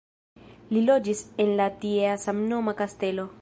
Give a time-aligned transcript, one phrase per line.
[0.77, 3.29] Li loĝis en la tiea samnoma kastelo.